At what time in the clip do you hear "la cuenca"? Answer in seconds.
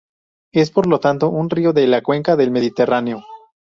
1.85-2.35